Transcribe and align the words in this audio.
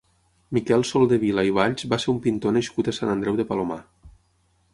Miquel 0.57 0.85
Soldevila 0.91 1.43
i 1.49 1.53
Valls 1.57 1.85
va 1.93 1.99
ser 2.05 2.09
un 2.15 2.17
pintor 2.25 2.57
nascut 2.59 2.91
a 2.93 2.95
Sant 3.01 3.15
Andreu 3.19 3.39
de 3.43 3.47
Palomar. 3.53 3.81